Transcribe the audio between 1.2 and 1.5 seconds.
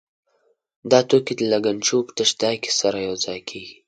د